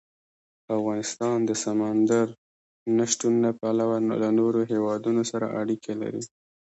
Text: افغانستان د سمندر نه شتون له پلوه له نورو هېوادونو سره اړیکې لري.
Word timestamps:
افغانستان 0.77 1.37
د 1.49 1.51
سمندر 1.63 2.27
نه 2.97 3.05
شتون 3.11 3.33
له 3.45 3.51
پلوه 3.59 3.97
له 4.23 4.29
نورو 4.39 4.61
هېوادونو 4.71 5.21
سره 5.31 5.45
اړیکې 5.61 5.93
لري. 6.01 6.23